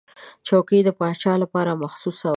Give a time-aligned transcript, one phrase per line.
[0.47, 2.29] چوکۍ د پاچا لپاره مخصوصه وه.